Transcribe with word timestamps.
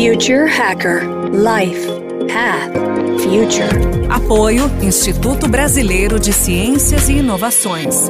Future 0.00 0.46
Hacker 0.46 1.02
Life 1.30 1.86
Path 2.32 2.72
Future. 3.20 4.08
Apoio 4.08 4.64
Instituto 4.82 5.46
Brasileiro 5.46 6.18
de 6.18 6.32
Ciências 6.32 7.10
e 7.10 7.18
Inovações. 7.18 8.08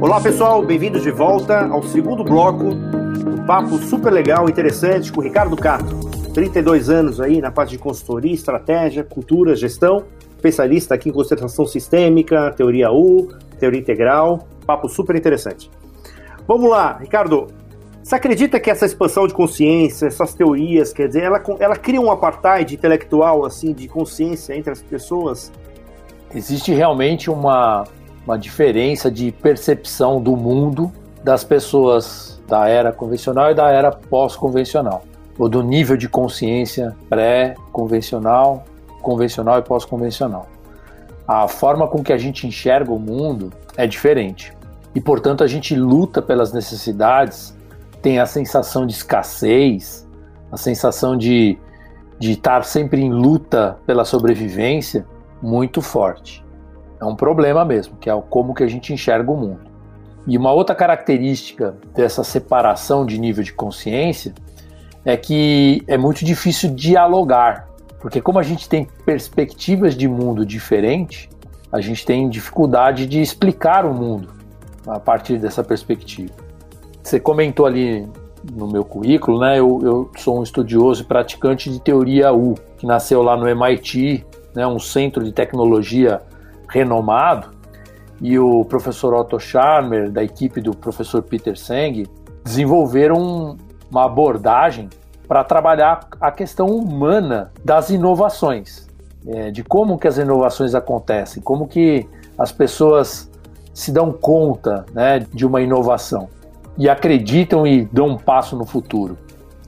Olá 0.00 0.20
pessoal, 0.20 0.60
bem-vindos 0.66 1.04
de 1.04 1.12
volta 1.12 1.68
ao 1.68 1.84
segundo 1.84 2.24
bloco 2.24 2.74
do 2.74 3.46
papo 3.46 3.78
super 3.78 4.12
legal, 4.12 4.50
interessante 4.50 5.12
com 5.12 5.20
o 5.20 5.22
Ricardo 5.22 5.56
Cato. 5.56 5.94
32 6.34 6.90
anos 6.90 7.20
aí 7.20 7.40
na 7.40 7.52
parte 7.52 7.70
de 7.70 7.78
consultoria, 7.78 8.34
estratégia, 8.34 9.04
cultura, 9.04 9.54
gestão, 9.54 10.06
especialista 10.42 10.94
aqui 10.96 11.08
em 11.08 11.12
concentração 11.12 11.64
sistêmica, 11.64 12.52
teoria 12.56 12.90
U, 12.90 13.28
teoria 13.60 13.78
integral, 13.78 14.48
papo 14.66 14.88
super 14.88 15.14
interessante. 15.14 15.70
Vamos 16.48 16.68
lá, 16.68 16.98
Ricardo. 16.98 17.46
Você 18.02 18.16
acredita 18.16 18.58
que 18.58 18.68
essa 18.68 18.84
expansão 18.84 19.28
de 19.28 19.32
consciência, 19.32 20.06
essas 20.06 20.34
teorias, 20.34 20.92
quer 20.92 21.06
dizer, 21.06 21.22
ela, 21.22 21.40
ela 21.60 21.76
cria 21.76 22.00
um 22.00 22.10
apartheid 22.10 22.74
intelectual, 22.74 23.44
assim, 23.44 23.72
de 23.72 23.86
consciência 23.86 24.56
entre 24.56 24.72
as 24.72 24.82
pessoas? 24.82 25.52
Existe 26.34 26.72
realmente 26.72 27.30
uma, 27.30 27.84
uma 28.26 28.36
diferença 28.36 29.08
de 29.08 29.30
percepção 29.30 30.20
do 30.20 30.36
mundo 30.36 30.90
das 31.22 31.44
pessoas 31.44 32.42
da 32.48 32.66
era 32.66 32.90
convencional 32.90 33.52
e 33.52 33.54
da 33.54 33.70
era 33.70 33.92
pós-convencional, 33.92 35.04
ou 35.38 35.48
do 35.48 35.62
nível 35.62 35.96
de 35.96 36.08
consciência 36.08 36.96
pré-convencional, 37.08 38.64
convencional 39.02 39.58
e 39.58 39.62
pós-convencional. 39.62 40.48
A 41.28 41.46
forma 41.46 41.86
com 41.86 42.02
que 42.02 42.12
a 42.12 42.18
gente 42.18 42.46
enxerga 42.46 42.90
o 42.90 42.98
mundo 42.98 43.52
é 43.76 43.86
diferente. 43.86 44.52
E, 44.94 45.00
portanto, 45.00 45.44
a 45.44 45.46
gente 45.46 45.74
luta 45.74 46.22
pelas 46.22 46.52
necessidades, 46.52 47.56
tem 48.00 48.18
a 48.18 48.26
sensação 48.26 48.86
de 48.86 48.92
escassez, 48.92 50.08
a 50.50 50.56
sensação 50.56 51.16
de, 51.16 51.58
de 52.18 52.32
estar 52.32 52.64
sempre 52.64 53.00
em 53.00 53.10
luta 53.12 53.78
pela 53.86 54.04
sobrevivência 54.04 55.06
muito 55.40 55.80
forte. 55.80 56.44
É 57.00 57.04
um 57.04 57.16
problema 57.16 57.64
mesmo, 57.64 57.96
que 57.96 58.08
é 58.08 58.22
como 58.30 58.54
que 58.54 58.62
a 58.62 58.68
gente 58.68 58.92
enxerga 58.92 59.30
o 59.30 59.36
mundo. 59.36 59.72
E 60.26 60.38
uma 60.38 60.52
outra 60.52 60.74
característica 60.74 61.74
dessa 61.94 62.22
separação 62.22 63.04
de 63.04 63.18
nível 63.18 63.42
de 63.42 63.52
consciência 63.52 64.32
é 65.04 65.16
que 65.16 65.82
é 65.88 65.98
muito 65.98 66.24
difícil 66.24 66.72
dialogar, 66.72 67.68
porque 68.02 68.20
como 68.20 68.40
a 68.40 68.42
gente 68.42 68.68
tem 68.68 68.88
perspectivas 69.06 69.96
de 69.96 70.08
mundo 70.08 70.44
diferentes, 70.44 71.28
a 71.70 71.80
gente 71.80 72.04
tem 72.04 72.28
dificuldade 72.28 73.06
de 73.06 73.22
explicar 73.22 73.86
o 73.86 73.94
mundo 73.94 74.28
a 74.86 74.98
partir 74.98 75.38
dessa 75.38 75.62
perspectiva. 75.62 76.32
Você 77.00 77.20
comentou 77.20 77.64
ali 77.64 78.06
no 78.52 78.66
meu 78.66 78.84
currículo, 78.84 79.38
né? 79.38 79.60
Eu, 79.60 79.80
eu 79.84 80.10
sou 80.18 80.40
um 80.40 80.42
estudioso 80.42 81.02
e 81.02 81.06
praticante 81.06 81.70
de 81.70 81.80
teoria 81.80 82.32
U, 82.32 82.56
que 82.76 82.84
nasceu 82.84 83.22
lá 83.22 83.36
no 83.36 83.48
MIT, 83.48 84.26
né? 84.52 84.66
Um 84.66 84.80
centro 84.80 85.22
de 85.22 85.30
tecnologia 85.30 86.20
renomado. 86.68 87.50
E 88.20 88.36
o 88.36 88.64
professor 88.64 89.14
Otto 89.14 89.38
Scharmer, 89.38 90.10
da 90.10 90.24
equipe 90.24 90.60
do 90.60 90.76
professor 90.76 91.22
Peter 91.22 91.56
Seng, 91.56 92.04
desenvolveram 92.44 93.56
uma 93.88 94.06
abordagem 94.06 94.88
para 95.32 95.44
trabalhar 95.44 96.08
a 96.20 96.30
questão 96.30 96.66
humana 96.66 97.50
das 97.64 97.88
inovações, 97.88 98.86
é, 99.26 99.50
de 99.50 99.64
como 99.64 99.96
que 99.96 100.06
as 100.06 100.18
inovações 100.18 100.74
acontecem, 100.74 101.42
como 101.42 101.66
que 101.66 102.06
as 102.36 102.52
pessoas 102.52 103.30
se 103.72 103.90
dão 103.90 104.12
conta 104.12 104.84
né, 104.92 105.20
de 105.32 105.46
uma 105.46 105.62
inovação 105.62 106.28
e 106.76 106.86
acreditam 106.86 107.66
e 107.66 107.86
dão 107.86 108.08
um 108.08 108.18
passo 108.18 108.54
no 108.58 108.66
futuro. 108.66 109.16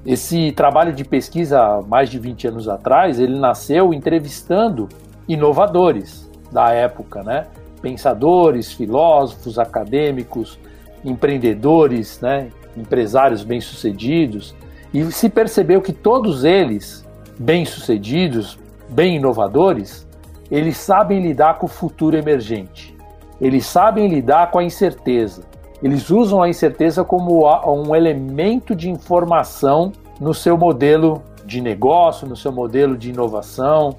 Esse 0.04 0.52
trabalho 0.52 0.92
de 0.92 1.03
pesquisa, 1.03 1.80
mais 1.88 2.10
de 2.10 2.19
20 2.19 2.48
anos 2.48 2.69
atrás, 2.69 3.19
ele 3.19 3.38
nasceu 3.38 3.94
entrevistando 3.94 4.86
inovadores 5.26 6.30
da 6.53 6.72
época, 6.72 7.22
né? 7.22 7.47
pensadores, 7.80 8.70
filósofos, 8.70 9.58
acadêmicos, 9.58 10.58
empreendedores, 11.03 12.20
né? 12.20 12.50
empresários 12.76 13.42
bem-sucedidos, 13.42 14.54
e 14.94 15.10
se 15.10 15.28
percebeu 15.28 15.82
que 15.82 15.93
todos 15.93 16.44
eles, 16.44 17.05
bem-sucedidos, 17.37 18.56
bem 18.88 19.16
inovadores, 19.16 20.06
eles 20.49 20.77
sabem 20.77 21.21
lidar 21.21 21.59
com 21.59 21.66
o 21.66 21.69
futuro 21.69 22.16
emergente. 22.16 22.97
Eles 23.41 23.66
sabem 23.66 24.06
lidar 24.06 24.53
com 24.53 24.60
a 24.60 24.65
incerteza. 24.65 25.43
Eles 25.83 26.10
usam 26.10 26.41
a 26.41 26.49
incerteza 26.49 27.03
como 27.03 27.44
um 27.66 27.93
elemento 27.93 28.77
de 28.77 28.88
informação 28.88 29.91
no 30.21 30.33
seu 30.33 30.56
modelo 30.56 31.21
de 31.44 31.60
negócio, 31.60 32.28
no 32.28 32.37
seu 32.37 32.53
modelo 32.53 32.97
de 32.97 33.10
inovação. 33.10 33.97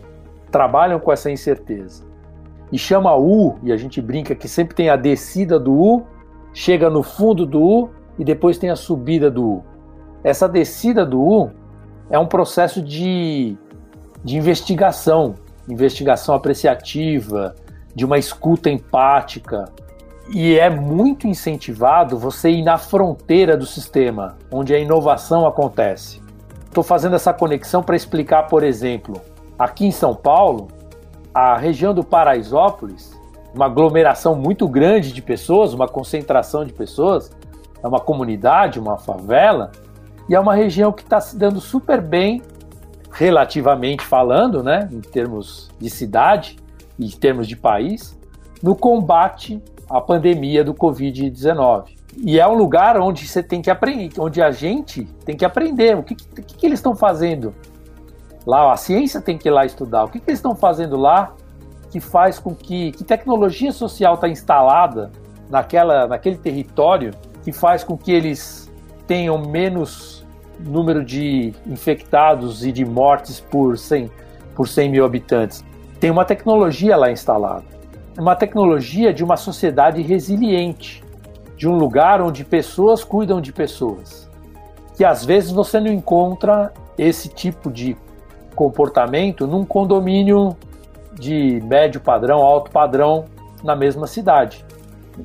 Trabalham 0.50 0.98
com 0.98 1.12
essa 1.12 1.30
incerteza. 1.30 2.06
E 2.72 2.78
chama 2.78 3.14
U, 3.18 3.56
e 3.62 3.74
a 3.74 3.78
gente 3.78 4.02
brinca 4.02 4.34
que 4.34 4.48
sempre 4.48 4.74
tem 4.74 4.90
a 4.90 4.96
descida 4.96 5.60
do 5.60 5.74
U, 5.74 6.04
chega 6.54 6.90
no 6.90 7.04
fundo 7.04 7.46
do 7.46 7.62
U 7.62 7.90
e 8.18 8.24
depois 8.24 8.58
tem 8.58 8.70
a 8.70 8.78
subida 8.78 9.30
do 9.30 9.46
U. 9.46 9.75
Essa 10.26 10.50
descida 10.50 11.06
do 11.06 11.22
U 11.22 11.52
é 12.10 12.18
um 12.18 12.26
processo 12.26 12.82
de, 12.82 13.56
de 14.24 14.36
investigação, 14.36 15.36
investigação 15.70 16.34
apreciativa, 16.34 17.54
de 17.94 18.04
uma 18.04 18.18
escuta 18.18 18.68
empática. 18.68 19.66
E 20.34 20.58
é 20.58 20.68
muito 20.68 21.28
incentivado 21.28 22.18
você 22.18 22.50
ir 22.50 22.64
na 22.64 22.76
fronteira 22.80 23.56
do 23.56 23.68
sistema, 23.68 24.36
onde 24.52 24.74
a 24.74 24.80
inovação 24.80 25.46
acontece. 25.46 26.20
Estou 26.66 26.84
fazendo 26.84 27.16
essa 27.16 27.32
conexão 27.32 27.84
para 27.84 27.96
explicar, 27.96 28.48
por 28.48 28.64
exemplo, 28.64 29.22
aqui 29.60 29.86
em 29.86 29.92
São 29.92 30.16
Paulo, 30.16 30.70
a 31.32 31.56
região 31.56 31.94
do 31.94 32.04
Paraisópolis, 32.04 33.16
uma 33.54 33.68
aglomeração 33.68 34.34
muito 34.34 34.68
grande 34.68 35.14
de 35.14 35.22
pessoas, 35.22 35.72
uma 35.72 35.88
concentração 35.88 36.66
de 36.66 36.74
pessoas, 36.74 37.30
é 37.84 37.88
uma 37.88 38.00
comunidade, 38.00 38.80
uma 38.80 38.98
favela, 38.98 39.72
e 40.28 40.36
é 40.36 40.40
uma 40.40 40.56
região 40.56 40.92
que 40.92 41.04
está 41.04 41.20
se 41.20 41.38
dando 41.38 41.62
super 41.62 42.02
bem, 42.02 42.42
relativamente 43.12 44.04
falando, 44.04 44.64
né, 44.64 44.90
em 44.92 45.00
termos 45.00 45.70
de 45.80 45.90
cidade 45.90 46.58
e 46.98 47.06
em 47.06 47.12
termos 47.12 47.48
de 47.48 47.56
país, 47.56 48.20
no 48.62 48.76
combate 48.76 49.62
à 49.90 50.02
pandemia 50.02 50.64
do 50.64 50.74
Covid-19. 50.74 51.96
E 52.18 52.40
é 52.40 52.48
um 52.48 52.56
lugar 52.56 53.00
onde 53.00 53.28
você 53.28 53.44
tem 53.44 53.62
que 53.62 53.70
aprender, 53.70 54.10
onde 54.20 54.42
a 54.42 54.52
gente 54.52 55.04
tem 55.26 55.36
que 55.36 55.46
aprender 55.46 55.98
o 55.98 56.04
que, 56.04 56.16
que, 56.16 56.42
que 56.42 56.66
eles 56.66 56.80
estão 56.80 56.96
fazendo 56.96 57.54
lá. 58.46 58.72
A 58.72 58.78
ciência 58.78 59.22
tem 59.22 59.38
que 59.38 59.50
ir 59.50 59.52
lá 59.52 59.66
estudar. 59.66 60.06
O 60.06 60.08
que, 60.08 60.20
que 60.20 60.30
eles 60.30 60.40
estão 60.40 60.56
fazendo 60.56 60.96
lá 60.96 61.34
que 61.92 62.00
faz 62.00 62.40
com 62.40 62.56
que 62.56 62.92
que 62.94 63.04
tecnologia 63.04 63.72
social 63.72 64.16
está 64.16 64.28
instalada 64.28 65.12
naquela, 65.50 66.08
naquele 66.08 66.38
território 66.38 67.12
que 67.44 67.52
faz 67.52 67.84
com 67.84 67.98
que 67.98 68.12
eles 68.12 68.65
tenham 69.08 69.38
menos 69.38 70.26
número 70.60 71.04
de 71.04 71.54
infectados 71.66 72.66
e 72.66 72.72
de 72.72 72.86
mortes 72.86 73.40
por 73.40 73.78
100, 73.78 74.10
por 74.56 74.68
100 74.68 74.90
mil 74.90 75.06
habitantes. 75.06 75.64
Tem 76.00 76.10
uma 76.10 76.26
tecnologia 76.26 76.96
lá 76.96 77.12
instalada. 77.12 77.66
Uma 78.18 78.36
tecnologia 78.36 79.14
de 79.14 79.24
uma 79.24 79.36
sociedade 79.36 80.02
resiliente, 80.02 81.04
de 81.58 81.68
um 81.68 81.76
lugar 81.76 82.22
onde 82.22 82.46
pessoas 82.46 83.04
cuidam 83.04 83.42
de 83.42 83.52
pessoas. 83.52 84.30
Que 84.96 85.04
às 85.04 85.26
vezes 85.26 85.52
você 85.52 85.80
não 85.80 85.92
encontra 85.92 86.72
esse 86.98 87.28
tipo 87.28 87.70
de 87.70 87.98
comportamento 88.56 89.46
num 89.46 89.66
condomínio 89.66 90.56
de 91.14 91.62
médio 91.66 92.00
padrão, 92.00 92.40
alto 92.40 92.72
padrão 92.72 93.26
na 93.64 93.76
mesma 93.76 94.08
cidade. 94.08 94.66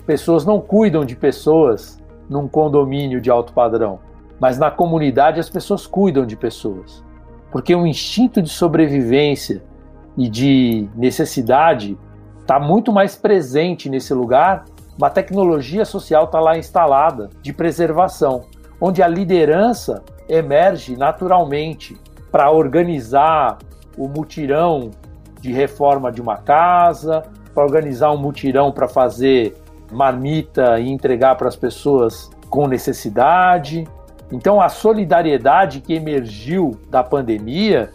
Pessoas 0.06 0.44
não 0.44 0.60
cuidam 0.60 1.04
de 1.04 1.14
pessoas 1.14 1.99
num 2.30 2.46
condomínio 2.46 3.20
de 3.20 3.28
alto 3.28 3.52
padrão. 3.52 3.98
Mas 4.38 4.56
na 4.56 4.70
comunidade 4.70 5.40
as 5.40 5.50
pessoas 5.50 5.86
cuidam 5.86 6.24
de 6.24 6.36
pessoas. 6.36 7.04
Porque 7.50 7.74
o 7.74 7.84
instinto 7.84 8.40
de 8.40 8.48
sobrevivência 8.48 9.62
e 10.16 10.28
de 10.28 10.88
necessidade 10.94 11.98
está 12.40 12.60
muito 12.60 12.92
mais 12.92 13.16
presente 13.16 13.90
nesse 13.90 14.14
lugar. 14.14 14.64
Uma 14.96 15.10
tecnologia 15.10 15.84
social 15.84 16.24
está 16.24 16.38
lá 16.38 16.56
instalada 16.56 17.28
de 17.42 17.52
preservação, 17.52 18.44
onde 18.80 19.02
a 19.02 19.08
liderança 19.08 20.02
emerge 20.28 20.96
naturalmente 20.96 21.98
para 22.30 22.50
organizar 22.50 23.58
o 23.98 24.06
mutirão 24.06 24.90
de 25.40 25.52
reforma 25.52 26.12
de 26.12 26.20
uma 26.20 26.36
casa, 26.36 27.24
para 27.52 27.64
organizar 27.64 28.12
um 28.12 28.16
mutirão 28.16 28.70
para 28.70 28.86
fazer 28.86 29.59
marmita 29.90 30.78
e 30.78 30.88
entregar 30.88 31.36
para 31.36 31.48
as 31.48 31.56
pessoas 31.56 32.30
com 32.48 32.66
necessidade, 32.66 33.86
então, 34.32 34.60
a 34.60 34.68
solidariedade 34.68 35.80
que 35.80 35.92
emergiu 35.92 36.78
da 36.88 37.02
pandemia, 37.02 37.90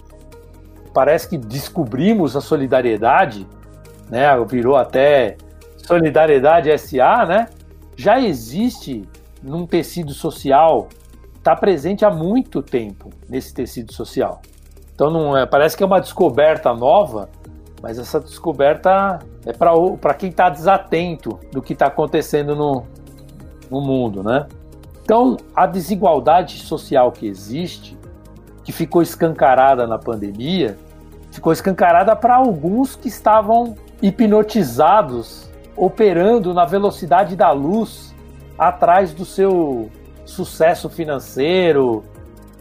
parece 0.93 1.29
que 1.29 1.37
descobrimos 1.37 2.35
a 2.35 2.41
solidariedade, 2.41 3.47
né? 4.09 4.27
Virou 4.45 4.75
até 4.75 5.37
Solidariedade 5.77 6.75
SA, 6.77 7.25
né? 7.25 7.47
Já 7.95 8.19
existe 8.19 9.07
num 9.41 9.65
tecido 9.67 10.11
social, 10.11 10.89
está 11.37 11.55
presente 11.55 12.03
há 12.03 12.09
muito 12.09 12.61
tempo 12.61 13.11
nesse 13.29 13.53
tecido 13.53 13.93
social. 13.93 14.41
Então 14.93 15.11
não 15.11 15.37
é, 15.37 15.45
parece 15.45 15.77
que 15.77 15.83
é 15.83 15.85
uma 15.85 15.99
descoberta 15.99 16.73
nova, 16.73 17.29
mas 17.81 17.99
essa 17.99 18.19
descoberta 18.19 19.19
é 19.45 19.53
para 19.53 20.13
quem 20.13 20.29
está 20.29 20.49
desatento 20.49 21.39
do 21.51 21.61
que 21.61 21.73
está 21.73 21.87
acontecendo 21.87 22.55
no, 22.55 22.83
no 23.69 23.81
mundo, 23.81 24.23
né? 24.23 24.47
Então 25.03 25.37
a 25.55 25.67
desigualdade 25.67 26.59
social 26.59 27.11
que 27.11 27.27
existe, 27.27 27.97
que 28.63 28.71
ficou 28.71 29.01
escancarada 29.01 29.85
na 29.85 29.99
pandemia, 29.99 30.77
ficou 31.31 31.53
escancarada 31.53 32.15
para 32.15 32.35
alguns 32.35 32.95
que 32.95 33.07
estavam 33.07 33.75
hipnotizados, 34.01 35.49
operando 35.77 36.53
na 36.53 36.65
velocidade 36.65 37.35
da 37.35 37.51
luz 37.51 38.15
atrás 38.57 39.13
do 39.13 39.25
seu 39.25 39.91
sucesso 40.25 40.89
financeiro, 40.89 42.03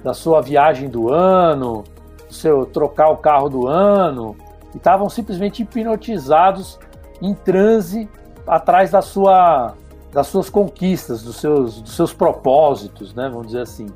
da 0.03 0.13
sua 0.13 0.43
viagem 0.43 0.89
do 0.89 1.11
ano, 1.11 1.85
do 2.29 2.35
seu 2.35 2.67
trocar 2.67 3.09
o 3.09 3.17
carro 3.17 3.49
do 3.49 3.67
ano, 3.67 4.37
estavam 4.79 5.09
simplesmente 5.09 5.63
hipnotizados 5.63 6.79
em 7.21 7.35
transe 7.35 8.09
atrás 8.47 8.91
da 8.91 9.01
sua, 9.01 9.75
das 10.13 10.27
suas 10.27 10.51
conquistas, 10.51 11.23
dos 11.23 11.37
seus, 11.37 11.81
dos 11.81 11.97
seus 11.97 12.13
propósitos, 12.13 13.15
né, 13.15 13.29
vamos 13.29 13.49
dizer 13.49 13.63
assim. 13.63 13.87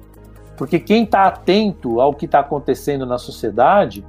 Porque 0.57 0.79
quem 0.79 1.05
está 1.05 1.25
atento 1.25 2.01
ao 2.01 2.13
que 2.13 2.27
está 2.27 2.41
acontecendo 2.41 3.07
na 3.07 3.19
sociedade 3.19 4.05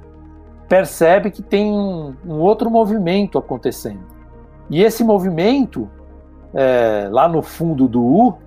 percebe 0.68 1.30
que 1.30 1.42
tem 1.42 1.72
um, 1.72 2.14
um, 2.26 2.34
outro 2.38 2.70
movimento 2.70 3.38
acontecendo. 3.38 4.04
E 4.68 4.82
esse 4.82 5.02
movimento, 5.02 5.88
é, 6.54 7.08
lá 7.10 7.28
no 7.28 7.42
fundo 7.42 7.88
do 7.88 8.02
U, 8.02 8.38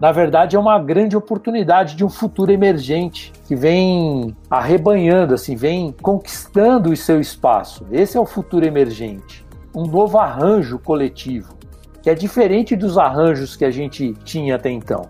na 0.00 0.12
verdade 0.12 0.56
é 0.56 0.58
uma 0.58 0.78
grande 0.78 1.16
oportunidade 1.16 1.96
de 1.96 2.04
um 2.04 2.08
futuro 2.08 2.52
emergente 2.52 3.32
que 3.46 3.56
vem 3.56 4.36
arrebanhando, 4.50 5.34
assim, 5.34 5.56
vem 5.56 5.94
conquistando 6.02 6.90
o 6.90 6.96
seu 6.96 7.18
espaço. 7.18 7.86
Esse 7.90 8.16
é 8.16 8.20
o 8.20 8.26
futuro 8.26 8.66
emergente, 8.66 9.44
um 9.74 9.86
novo 9.86 10.18
arranjo 10.18 10.78
coletivo, 10.78 11.54
que 12.02 12.10
é 12.10 12.14
diferente 12.14 12.76
dos 12.76 12.98
arranjos 12.98 13.56
que 13.56 13.64
a 13.64 13.70
gente 13.70 14.12
tinha 14.22 14.56
até 14.56 14.70
então. 14.70 15.02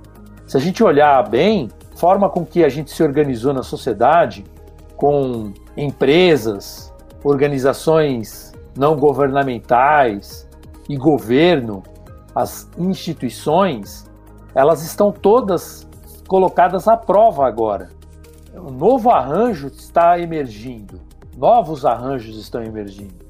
Se 0.46 0.56
a 0.56 0.60
gente 0.60 0.84
olhar 0.84 1.28
bem, 1.28 1.68
forma 1.96 2.30
com 2.30 2.44
que 2.44 2.64
a 2.64 2.68
gente 2.68 2.92
se 2.92 3.02
organizou 3.02 3.52
na 3.52 3.64
sociedade 3.64 4.44
com 4.96 5.52
empresas, 5.76 6.94
organizações 7.24 8.52
não 8.76 8.94
governamentais 8.94 10.48
e 10.88 10.96
governo, 10.96 11.82
as 12.34 12.68
instituições, 12.78 14.05
elas 14.56 14.82
estão 14.82 15.12
todas 15.12 15.86
colocadas 16.26 16.88
à 16.88 16.96
prova 16.96 17.46
agora. 17.46 17.90
Um 18.54 18.70
novo 18.70 19.10
arranjo 19.10 19.66
está 19.66 20.18
emergindo, 20.18 20.98
novos 21.36 21.84
arranjos 21.84 22.38
estão 22.38 22.62
emergindo. 22.62 23.26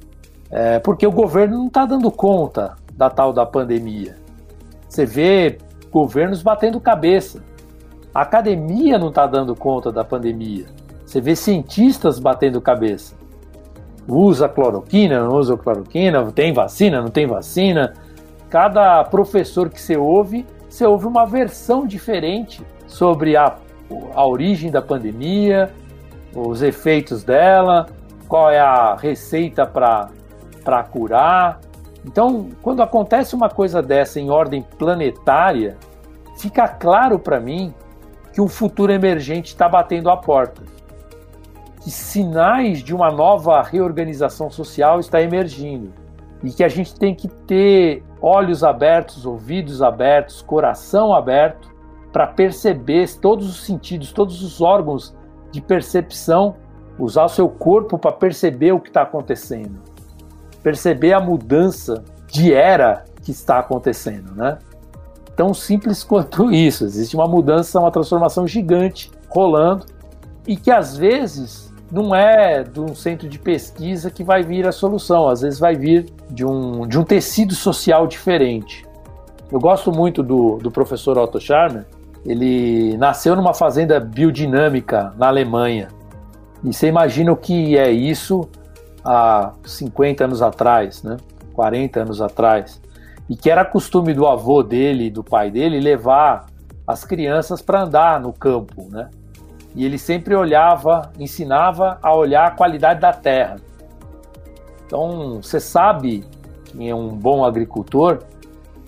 É, 0.49 0.79
porque 0.79 1.05
o 1.05 1.11
governo 1.11 1.59
não 1.59 1.67
está 1.67 1.85
dando 1.85 2.13
conta 2.13 2.77
da 2.93 3.11
tal 3.11 3.33
da 3.33 3.45
pandemia. 3.45 4.15
Você 4.89 5.05
vê 5.05 5.59
governos 5.91 6.43
batendo 6.43 6.81
cabeça. 6.81 7.43
A 8.15 8.23
academia 8.23 8.97
não 8.97 9.09
está 9.09 9.27
dando 9.27 9.57
conta 9.57 9.91
da 9.91 10.05
pandemia. 10.05 10.67
Você 11.05 11.21
vê 11.21 11.35
cientistas 11.35 12.21
batendo 12.21 12.61
cabeça. 12.61 13.17
Usa 14.07 14.49
cloroquina, 14.49 15.25
não 15.25 15.35
usa 15.35 15.57
cloroquina, 15.57 16.25
tem 16.31 16.53
vacina, 16.53 17.03
não 17.03 17.09
tem 17.09 17.27
vacina. 17.27 17.95
Cada 18.49 19.03
professor 19.03 19.69
que 19.69 19.81
você 19.81 19.97
ouve, 19.97 20.47
você 20.77 20.85
ouve 20.85 21.07
uma 21.07 21.25
versão 21.25 21.87
diferente 21.87 22.63
sobre 22.87 23.35
a, 23.35 23.57
a 24.15 24.27
origem 24.27 24.71
da 24.71 24.83
pandemia, 24.83 25.73
os 26.35 26.61
efeitos 26.61 27.25
dela, 27.25 27.87
qual 28.29 28.51
é 28.51 28.61
a 28.61 28.95
receita 28.95 29.65
para 29.65 30.83
curar. 30.91 31.61
Então, 32.05 32.51
quando 32.61 32.83
acontece 32.83 33.35
uma 33.35 33.49
coisa 33.49 33.81
dessa 33.81 34.21
em 34.21 34.29
ordem 34.29 34.61
planetária, 34.77 35.79
fica 36.37 36.69
claro 36.69 37.19
para 37.19 37.41
mim 37.41 37.73
que 38.31 38.43
um 38.43 38.49
futuro 38.49 38.93
emergente 38.93 39.53
está 39.53 39.67
batendo 39.67 40.11
a 40.11 40.17
porta 40.19 40.63
que 41.81 41.91
sinais 41.91 42.83
de 42.83 42.95
uma 42.95 43.11
nova 43.11 43.63
reorganização 43.63 44.51
social 44.51 45.01
está 45.01 45.23
emergindo 45.23 45.95
e 46.47 46.53
que 46.53 46.63
a 46.63 46.69
gente 46.69 46.95
tem 46.95 47.13
que 47.13 47.27
ter 47.27 48.05
olhos 48.23 48.63
abertos, 48.63 49.27
ouvidos 49.27 49.83
abertos, 49.83 50.41
coração 50.41 51.13
aberto 51.13 51.75
para 52.13 52.25
perceber 52.25 53.13
todos 53.19 53.49
os 53.49 53.65
sentidos, 53.65 54.13
todos 54.13 54.45
os 54.45 54.61
órgãos 54.61 55.13
de 55.51 55.61
percepção, 55.61 56.55
usar 57.01 57.25
o 57.25 57.29
seu 57.29 57.49
corpo 57.49 57.99
para 57.99 58.13
perceber 58.13 58.71
o 58.71 58.79
que 58.79 58.91
está 58.91 59.03
acontecendo, 59.03 59.81
perceber 60.63 61.15
a 61.15 61.21
mudança 61.21 62.05
de 62.29 62.55
era 62.55 63.03
que 63.23 63.33
está 63.33 63.59
acontecendo, 63.59 64.33
né? 64.37 64.59
Tão 65.35 65.53
simples 65.53 66.05
quanto 66.05 66.53
isso. 66.53 66.85
Existe 66.85 67.17
uma 67.17 67.27
mudança, 67.27 67.81
uma 67.81 67.91
transformação 67.91 68.47
gigante 68.47 69.11
rolando 69.29 69.85
e 70.47 70.57
que 70.57 70.71
às 70.71 70.97
vezes 70.97 71.66
não 71.91 72.15
é 72.15 72.63
de 72.63 72.81
um 72.81 72.95
centro 72.95 73.29
de 73.29 73.39
pesquisa 73.39 74.11
que 74.11 74.25
vai 74.25 74.43
vir 74.43 74.67
a 74.67 74.73
solução, 74.73 75.29
às 75.29 75.43
vezes 75.43 75.59
vai 75.59 75.75
vir 75.75 76.07
de 76.31 76.45
um, 76.45 76.87
de 76.87 76.99
um 76.99 77.05
tecido 77.05 77.55
social 77.55 78.07
diferente. 78.07 78.85
Eu 79.51 79.61
gosto 79.61 79.93
muito 79.93 80.23
do, 80.23 80.57
do 80.57 80.71
professor 80.71 81.17
Otto 81.17 81.41
Scharmer, 81.41 81.87
ele 82.25 82.97
nasceu 82.97 83.37
numa 83.37 83.55
fazenda 83.55 84.01
biodinâmica 84.01 85.15
na 85.17 85.29
Alemanha. 85.29 85.89
E 86.65 86.73
você 86.73 86.89
imagina 86.89 87.31
o 87.31 87.37
que 87.37 87.79
é 87.79 87.91
isso 87.91 88.49
há 89.05 89.53
50 89.65 90.25
anos 90.25 90.43
atrás, 90.43 91.05
né? 91.05 91.17
40 91.53 92.01
anos 92.01 92.21
atrás. 92.21 92.83
E 93.31 93.37
que 93.37 93.49
era 93.49 93.65
costume 93.65 94.13
do 94.13 94.27
avô 94.27 94.63
dele, 94.63 95.09
do 95.09 95.23
pai 95.23 95.51
dele, 95.51 95.79
levar 95.79 96.47
as 96.87 97.05
crianças 97.05 97.63
para 97.63 97.83
andar 97.83 98.21
no 98.21 98.33
campo, 98.33 98.89
né? 98.91 99.09
E 99.77 99.85
ele 99.85 99.99
sempre 99.99 100.35
olhava, 100.35 101.13
ensinava 101.21 101.99
a 102.03 102.17
olhar 102.17 102.47
a 102.47 102.51
qualidade 102.51 102.99
da 102.99 103.13
terra. 103.13 103.57
Então, 104.87 105.43
você 105.43 105.61
sabe, 105.61 106.25
quem 106.65 106.89
é 106.89 106.95
um 106.95 107.09
bom 107.09 107.45
agricultor, 107.45 108.21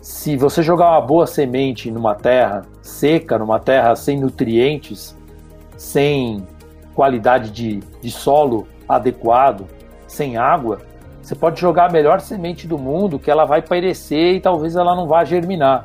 se 0.00 0.34
você 0.34 0.62
jogar 0.62 0.92
uma 0.92 1.00
boa 1.02 1.26
semente 1.26 1.90
numa 1.90 2.14
terra 2.14 2.62
seca, 2.80 3.38
numa 3.38 3.60
terra 3.60 3.94
sem 3.94 4.18
nutrientes, 4.18 5.14
sem 5.76 6.46
qualidade 6.94 7.50
de, 7.50 7.80
de 8.00 8.10
solo 8.10 8.66
adequado, 8.88 9.66
sem 10.06 10.38
água, 10.38 10.80
você 11.20 11.34
pode 11.34 11.60
jogar 11.60 11.90
a 11.90 11.92
melhor 11.92 12.20
semente 12.20 12.66
do 12.66 12.78
mundo 12.78 13.18
que 13.18 13.30
ela 13.30 13.44
vai 13.44 13.60
perecer 13.60 14.36
e 14.36 14.40
talvez 14.40 14.74
ela 14.74 14.96
não 14.96 15.06
vá 15.06 15.22
germinar. 15.22 15.84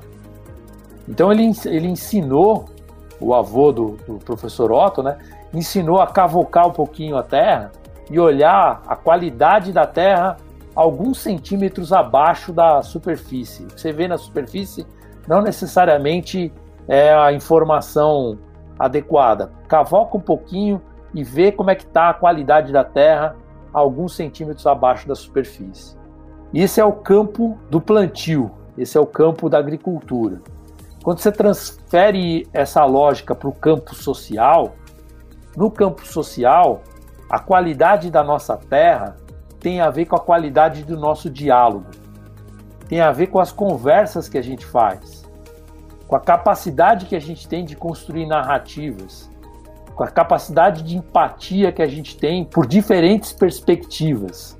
Então 1.09 1.29
ele, 1.29 1.51
ele 1.65 1.87
ensinou 1.87 2.69
o 3.23 3.33
avô 3.33 3.71
do, 3.71 3.97
do 4.07 4.17
professor 4.19 4.71
Otto, 4.71 5.01
né, 5.01 5.17
ensinou 5.53 6.01
a 6.01 6.07
cavocar 6.07 6.67
um 6.67 6.71
pouquinho 6.71 7.17
a 7.17 7.23
terra 7.23 7.71
e 8.09 8.19
olhar 8.19 8.81
a 8.87 8.95
qualidade 8.95 9.71
da 9.71 9.85
terra 9.85 10.37
alguns 10.75 11.19
centímetros 11.19 11.93
abaixo 11.93 12.51
da 12.51 12.81
superfície. 12.81 13.63
O 13.63 13.67
que 13.67 13.79
você 13.79 13.91
vê 13.91 14.07
na 14.07 14.17
superfície 14.17 14.85
não 15.27 15.41
necessariamente 15.41 16.51
é 16.87 17.13
a 17.13 17.31
informação 17.31 18.37
adequada. 18.77 19.51
Cavoca 19.67 20.17
um 20.17 20.21
pouquinho 20.21 20.81
e 21.13 21.23
vê 21.23 21.51
como 21.51 21.69
é 21.69 21.75
que 21.75 21.85
está 21.85 22.09
a 22.09 22.13
qualidade 22.13 22.73
da 22.73 22.83
terra 22.83 23.35
alguns 23.71 24.15
centímetros 24.15 24.67
abaixo 24.67 25.07
da 25.07 25.15
superfície. 25.15 25.97
Isso 26.53 26.79
é 26.79 26.85
o 26.85 26.91
campo 26.91 27.57
do 27.69 27.81
plantio, 27.81 28.51
esse 28.77 28.97
é 28.97 29.01
o 29.01 29.05
campo 29.05 29.49
da 29.49 29.57
agricultura. 29.57 30.41
Quando 31.03 31.19
você 31.19 31.33
transfere 31.33 32.47
essa 32.53 32.85
lógica 32.85 33.35
para 33.35 33.49
o 33.49 33.51
campo 33.51 33.93
social, 33.93 34.73
no 35.55 35.69
campo 35.69 36.07
social, 36.07 36.81
a 37.29 37.39
qualidade 37.39 38.09
da 38.09 38.23
nossa 38.23 38.55
terra 38.55 39.17
tem 39.59 39.81
a 39.81 39.89
ver 39.89 40.05
com 40.05 40.15
a 40.15 40.19
qualidade 40.19 40.83
do 40.85 40.97
nosso 40.97 41.29
diálogo, 41.29 41.87
tem 42.87 43.01
a 43.01 43.11
ver 43.11 43.27
com 43.27 43.39
as 43.39 43.51
conversas 43.51 44.29
que 44.29 44.37
a 44.37 44.41
gente 44.41 44.65
faz, 44.65 45.23
com 46.07 46.15
a 46.15 46.21
capacidade 46.21 47.05
que 47.05 47.17
a 47.17 47.21
gente 47.21 47.49
tem 47.49 47.65
de 47.65 47.75
construir 47.75 48.25
narrativas, 48.25 49.29
com 49.95 50.05
a 50.05 50.07
capacidade 50.07 50.83
de 50.83 50.97
empatia 50.97 51.73
que 51.73 51.81
a 51.81 51.87
gente 51.87 52.15
tem 52.15 52.45
por 52.45 52.65
diferentes 52.65 53.33
perspectivas. 53.33 54.57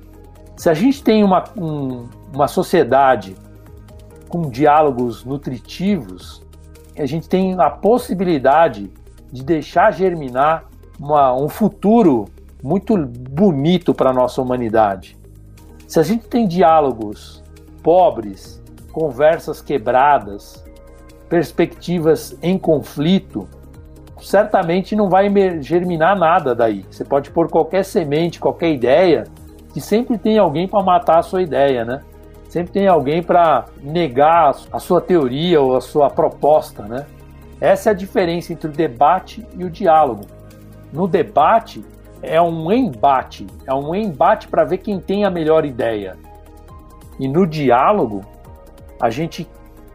Se 0.58 0.68
a 0.68 0.74
gente 0.74 1.02
tem 1.02 1.24
uma, 1.24 1.42
um, 1.56 2.06
uma 2.34 2.48
sociedade 2.48 3.34
com 4.34 4.50
diálogos 4.50 5.24
nutritivos, 5.24 6.42
a 6.98 7.06
gente 7.06 7.28
tem 7.28 7.54
a 7.56 7.70
possibilidade 7.70 8.90
de 9.30 9.44
deixar 9.44 9.92
germinar 9.92 10.64
uma, 10.98 11.32
um 11.32 11.48
futuro 11.48 12.24
muito 12.60 12.96
bonito 12.96 13.94
para 13.94 14.10
a 14.10 14.12
nossa 14.12 14.42
humanidade. 14.42 15.16
Se 15.86 16.00
a 16.00 16.02
gente 16.02 16.26
tem 16.26 16.48
diálogos 16.48 17.44
pobres, 17.80 18.60
conversas 18.90 19.62
quebradas, 19.62 20.64
perspectivas 21.28 22.36
em 22.42 22.58
conflito, 22.58 23.46
certamente 24.20 24.96
não 24.96 25.08
vai 25.08 25.32
germinar 25.62 26.18
nada 26.18 26.56
daí. 26.56 26.84
Você 26.90 27.04
pode 27.04 27.30
pôr 27.30 27.48
qualquer 27.48 27.84
semente, 27.84 28.40
qualquer 28.40 28.72
ideia, 28.72 29.28
que 29.72 29.80
sempre 29.80 30.18
tem 30.18 30.38
alguém 30.38 30.66
para 30.66 30.82
matar 30.82 31.20
a 31.20 31.22
sua 31.22 31.40
ideia, 31.40 31.84
né? 31.84 32.00
Sempre 32.54 32.72
tem 32.72 32.86
alguém 32.86 33.20
para 33.20 33.64
negar 33.82 34.54
a 34.70 34.78
sua 34.78 35.00
teoria 35.00 35.60
ou 35.60 35.74
a 35.74 35.80
sua 35.80 36.08
proposta, 36.08 36.84
né? 36.84 37.04
Essa 37.60 37.90
é 37.90 37.92
a 37.92 37.96
diferença 37.96 38.52
entre 38.52 38.68
o 38.68 38.72
debate 38.72 39.44
e 39.58 39.64
o 39.64 39.68
diálogo. 39.68 40.24
No 40.92 41.08
debate 41.08 41.84
é 42.22 42.40
um 42.40 42.70
embate, 42.70 43.44
é 43.66 43.74
um 43.74 43.92
embate 43.92 44.46
para 44.46 44.62
ver 44.62 44.78
quem 44.78 45.00
tem 45.00 45.24
a 45.24 45.30
melhor 45.30 45.64
ideia. 45.64 46.16
E 47.18 47.26
no 47.26 47.44
diálogo 47.44 48.24
a 49.00 49.10
gente 49.10 49.50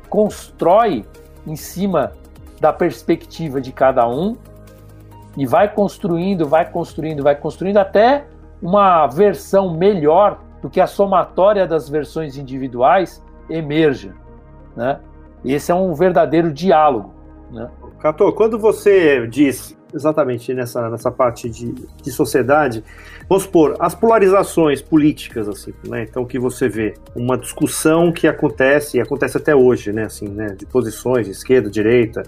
constrói 0.10 1.06
em 1.48 1.56
cima 1.56 2.12
da 2.60 2.74
perspectiva 2.74 3.62
de 3.62 3.72
cada 3.72 4.06
um 4.06 4.36
e 5.38 5.46
vai 5.46 5.74
construindo, 5.74 6.46
vai 6.46 6.70
construindo, 6.70 7.24
vai 7.24 7.38
construindo 7.38 7.78
até 7.78 8.26
uma 8.62 9.08
versão 9.08 9.74
melhor 9.74 10.49
do 10.62 10.70
que 10.70 10.80
a 10.82 10.88
somatória 10.88 11.68
das 11.68 11.90
versões 11.90 12.38
individuais 12.38 13.24
emerja, 13.50 14.14
né? 14.76 15.00
Esse 15.44 15.72
é 15.72 15.76
um 15.76 15.94
verdadeiro 15.94 16.52
diálogo, 16.52 17.14
né? 17.52 17.70
Cato, 18.00 18.32
quando 18.34 18.58
você 18.58 19.28
diz 19.28 19.78
exatamente 19.94 20.54
nessa, 20.54 20.90
nessa 20.90 21.12
parte 21.12 21.50
de, 21.50 21.74
de 21.74 22.12
sociedade, 22.12 22.84
vamos 23.28 23.44
supor, 23.44 23.76
as 23.80 23.96
polarizações 23.96 24.82
políticas, 24.82 25.48
assim, 25.48 25.74
né? 25.88 26.04
Então, 26.04 26.26
que 26.26 26.38
você 26.38 26.70
vê 26.70 26.94
uma 27.16 27.38
discussão 27.38 28.12
que 28.12 28.28
acontece, 28.28 28.98
e 28.98 29.02
acontece 29.02 29.38
até 29.38 29.56
hoje, 29.56 29.92
né? 29.92 30.04
Assim, 30.04 30.28
né? 30.28 30.48
De 30.58 30.66
posições, 30.66 31.28
esquerda, 31.28 31.70
direita, 31.70 32.24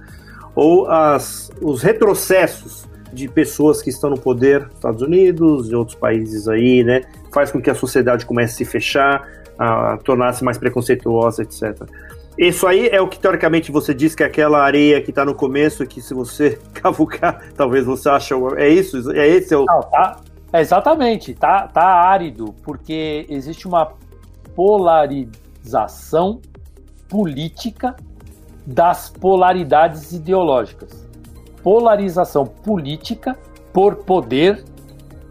ou 0.56 0.90
as, 0.90 1.52
os 1.62 1.82
retrocessos 1.82 2.90
de 3.14 3.28
pessoas 3.28 3.82
que 3.82 3.90
estão 3.90 4.10
no 4.10 4.20
poder 4.20 4.68
Estados 4.74 5.02
Unidos 5.02 5.70
e 5.70 5.76
outros 5.76 5.96
países 5.96 6.48
aí, 6.48 6.84
né? 6.84 7.02
Faz 7.32 7.52
com 7.52 7.62
que 7.62 7.70
a 7.70 7.76
sociedade 7.76 8.26
comece 8.26 8.54
a 8.54 8.58
se 8.58 8.66
fechar, 8.66 9.28
a 9.58 9.98
tornar-se 9.98 10.44
mais 10.44 10.58
preconceituosa, 10.58 11.44
etc. 11.44 11.84
Isso 12.38 12.66
aí 12.66 12.88
é 12.88 13.02
o 13.02 13.08
que 13.08 13.20
teoricamente 13.20 13.72
você 13.72 13.94
diz 13.94 14.16
que 14.16 14.24
é 14.24 14.26
aquela 14.26 14.64
areia 14.64 15.02
que 15.02 15.10
está 15.12 15.26
no 15.26 15.36
começo, 15.36 15.86
que 15.86 16.02
se 16.02 16.14
você 16.14 16.58
cavucar, 16.74 17.42
talvez 17.56 17.86
você 17.86 18.10
ache. 18.10 18.34
É 18.58 18.70
isso? 18.70 19.12
É 19.12 19.28
esse 19.28 19.54
o. 19.56 19.66
Não, 19.66 19.82
tá. 19.82 20.20
É 20.54 20.60
exatamente, 20.60 21.34
tá, 21.34 21.68
tá 21.68 21.86
árido, 21.86 22.54
porque 22.64 23.26
existe 23.30 23.68
uma 23.68 23.94
polarização 24.54 26.42
política 27.08 27.96
das 28.66 29.10
polaridades 29.10 30.12
ideológicas. 30.12 31.08
Polarização 31.64 32.46
política 32.46 33.38
por 33.74 33.98
poder, 33.98 34.64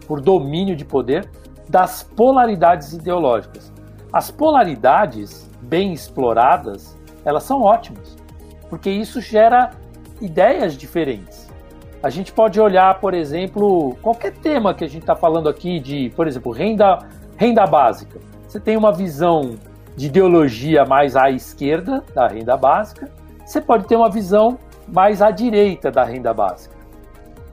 por 0.07 0.21
domínio 0.21 0.75
de 0.77 0.85
poder, 0.85 1.29
das 1.69 2.03
polaridades 2.03 2.93
ideológicas. 2.93 3.73
As 4.13 4.31
polaridades 4.31 5.49
bem 5.63 5.93
exploradas, 5.93 6.99
elas 7.25 7.45
são 7.45 7.63
ótimas, 7.63 8.17
porque 8.69 8.91
isso 8.91 9.21
gera 9.21 9.71
ideias 10.21 10.77
diferentes. 10.77 11.49
A 12.03 12.09
gente 12.09 12.33
pode 12.33 12.61
olhar, 12.61 12.99
por 12.99 13.15
exemplo, 13.15 13.97
qualquer 14.03 14.33
tema 14.33 14.75
que 14.75 14.85
a 14.85 14.89
gente 14.89 15.03
está 15.03 15.15
falando 15.15 15.49
aqui 15.49 15.79
de, 15.79 16.11
por 16.17 16.27
exemplo, 16.27 16.51
renda, 16.51 16.99
renda 17.37 17.67
básica. 17.67 18.19
Você 18.49 18.59
tem 18.59 18.77
uma 18.77 18.91
visão 18.91 19.57
de 19.97 20.07
ideologia 20.07 20.85
mais 20.85 21.15
à 21.15 21.31
esquerda 21.31 22.03
da 22.15 22.27
renda 22.27 22.57
básica 22.57 23.11
você 23.51 23.61
pode 23.61 23.89
ter 23.89 23.97
uma 23.97 24.09
visão 24.09 24.61
mais 24.93 25.23
à 25.23 25.31
direita 25.31 25.91
da 25.91 26.05
renda 26.05 26.33
básica. 26.33 26.75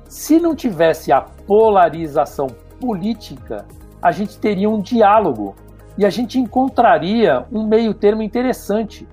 Se 0.07 0.39
não 0.39 0.55
tivesse 0.55 1.11
a 1.11 1.21
polarização 1.21 2.47
política, 2.79 3.65
a 4.01 4.11
gente 4.11 4.39
teria 4.39 4.69
um 4.69 4.81
diálogo 4.81 5.55
e 5.97 6.05
a 6.05 6.09
gente 6.09 6.39
encontraria 6.39 7.45
um 7.51 7.67
meio 7.67 7.93
termo 7.93 8.21
interessante, 8.21 9.07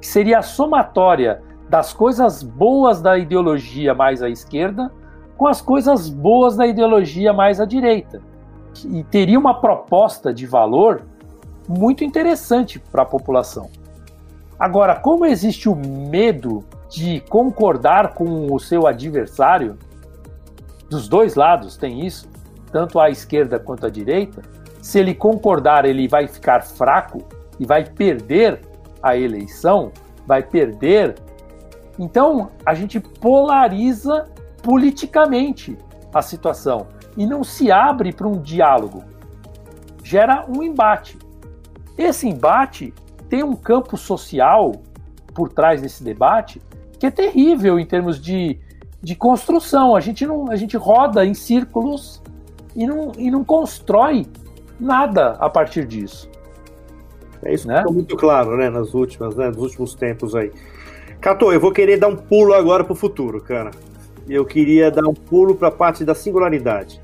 que 0.00 0.06
seria 0.06 0.38
a 0.38 0.42
somatória 0.42 1.42
das 1.68 1.92
coisas 1.92 2.42
boas 2.42 3.02
da 3.02 3.18
ideologia 3.18 3.94
mais 3.94 4.22
à 4.22 4.28
esquerda 4.28 4.90
com 5.36 5.46
as 5.46 5.60
coisas 5.60 6.08
boas 6.08 6.56
da 6.56 6.66
ideologia 6.66 7.32
mais 7.32 7.60
à 7.60 7.64
direita. 7.64 8.20
E 8.84 9.04
teria 9.04 9.38
uma 9.38 9.60
proposta 9.60 10.34
de 10.34 10.46
valor 10.46 11.02
muito 11.68 12.02
interessante 12.02 12.78
para 12.78 13.02
a 13.02 13.06
população. 13.06 13.70
Agora, 14.58 14.96
como 14.96 15.24
existe 15.24 15.68
o 15.68 15.76
medo 15.76 16.64
de 16.88 17.20
concordar 17.28 18.14
com 18.14 18.52
o 18.52 18.58
seu 18.58 18.86
adversário, 18.86 19.78
dos 20.88 21.08
dois 21.08 21.34
lados 21.34 21.76
tem 21.76 22.06
isso, 22.06 22.28
tanto 22.72 22.98
à 22.98 23.10
esquerda 23.10 23.58
quanto 23.58 23.86
à 23.86 23.90
direita, 23.90 24.42
se 24.80 24.98
ele 24.98 25.14
concordar, 25.14 25.84
ele 25.84 26.08
vai 26.08 26.26
ficar 26.26 26.62
fraco 26.62 27.22
e 27.58 27.66
vai 27.66 27.84
perder 27.84 28.60
a 29.02 29.16
eleição, 29.16 29.92
vai 30.26 30.42
perder. 30.42 31.16
Então, 31.98 32.50
a 32.64 32.74
gente 32.74 33.00
polariza 33.00 34.26
politicamente 34.62 35.76
a 36.14 36.22
situação 36.22 36.86
e 37.16 37.26
não 37.26 37.42
se 37.42 37.70
abre 37.70 38.12
para 38.12 38.28
um 38.28 38.40
diálogo. 38.40 39.02
Gera 40.02 40.46
um 40.48 40.62
embate. 40.62 41.18
Esse 41.96 42.28
embate 42.28 42.94
tem 43.28 43.42
um 43.42 43.54
campo 43.54 43.96
social 43.96 44.72
por 45.34 45.50
trás 45.50 45.82
desse 45.82 46.02
debate 46.02 46.62
que 46.98 47.06
é 47.06 47.10
terrível 47.10 47.78
em 47.78 47.86
termos 47.86 48.20
de, 48.20 48.58
de 49.02 49.14
construção. 49.14 49.94
A 49.94 50.00
gente, 50.00 50.26
não, 50.26 50.50
a 50.50 50.56
gente 50.56 50.76
roda 50.76 51.24
em 51.24 51.34
círculos 51.34 52.22
e 52.74 52.86
não, 52.86 53.12
e 53.16 53.30
não 53.30 53.44
constrói 53.44 54.26
nada 54.78 55.32
a 55.40 55.48
partir 55.48 55.86
disso. 55.86 56.28
É 57.42 57.54
isso 57.54 57.68
né? 57.68 57.78
ficou 57.78 57.94
muito 57.94 58.16
claro, 58.16 58.56
né, 58.56 58.68
nas 58.68 58.94
últimas, 58.94 59.36
né, 59.36 59.48
nos 59.48 59.58
últimos 59.58 59.94
tempos 59.94 60.34
aí. 60.34 60.50
Cato, 61.20 61.52
eu 61.52 61.60
vou 61.60 61.72
querer 61.72 61.98
dar 61.98 62.08
um 62.08 62.16
pulo 62.16 62.54
agora 62.54 62.84
para 62.84 62.92
o 62.92 62.96
futuro, 62.96 63.40
cara. 63.40 63.70
Eu 64.28 64.44
queria 64.44 64.90
dar 64.90 65.06
um 65.06 65.14
pulo 65.14 65.54
para 65.54 65.68
a 65.68 65.70
parte 65.70 66.04
da 66.04 66.14
singularidade. 66.14 67.00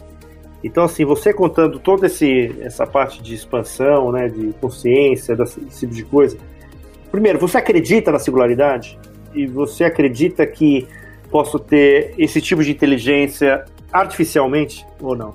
Então, 0.63 0.85
assim, 0.85 1.05
você 1.05 1.33
contando 1.33 1.79
toda 1.79 2.07
esse, 2.07 2.57
essa 2.61 2.87
parte 2.87 3.23
de 3.23 3.35
expansão, 3.35 4.11
né, 4.13 4.29
de 4.29 4.53
consciência, 4.55 5.37
desse 5.37 5.61
tipo 5.61 5.93
de 5.93 6.05
coisa. 6.05 6.39
Primeiro, 7.11 7.39
você 7.39 7.59
acredita 7.59 8.11
na 8.11 8.19
singularidade? 8.19 8.99
E 9.35 9.47
você 9.47 9.85
acredita 9.85 10.47
que 10.47 10.87
posso 11.31 11.59
ter 11.59 12.15
esse 12.17 12.41
tipo 12.41 12.63
de 12.63 12.71
inteligência 12.71 13.65
artificialmente 13.93 14.87
ou 15.01 15.17
não? 15.17 15.35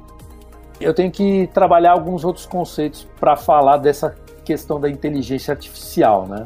Eu 0.79 0.93
tenho 0.93 1.11
que 1.11 1.47
trabalhar 1.53 1.91
alguns 1.91 2.23
outros 2.23 2.45
conceitos 2.45 3.05
para 3.19 3.35
falar 3.35 3.77
dessa 3.77 4.15
questão 4.45 4.79
da 4.79 4.89
inteligência 4.89 5.51
artificial, 5.51 6.25
né? 6.25 6.45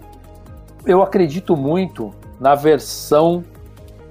Eu 0.85 1.01
acredito 1.01 1.55
muito 1.55 2.11
na 2.39 2.55
versão 2.55 3.43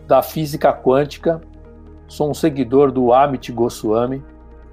da 0.07 0.23
física 0.23 0.73
quântica. 0.73 1.41
Sou 2.07 2.31
um 2.31 2.35
seguidor 2.35 2.93
do 2.93 3.13
Amit 3.13 3.51
Goswami, 3.51 4.23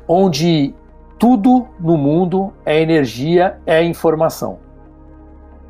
onde 0.08 0.74
tudo 1.18 1.68
no 1.80 1.98
mundo 1.98 2.54
é 2.66 2.80
energia, 2.80 3.60
é 3.66 3.84
informação. 3.84 4.60